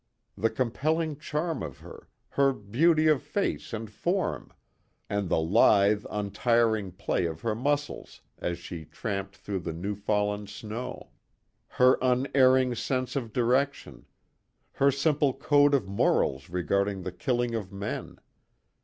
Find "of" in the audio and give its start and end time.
1.61-1.77, 3.05-3.21, 7.27-7.41, 13.15-13.31, 15.75-15.87, 17.53-17.71